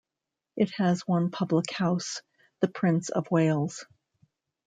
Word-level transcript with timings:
It 0.57 0.71
has 0.77 1.07
one 1.07 1.29
public 1.29 1.71
house, 1.71 2.23
the 2.59 2.67
Prince 2.67 3.09
of 3.09 3.29
Wales. 3.29 3.85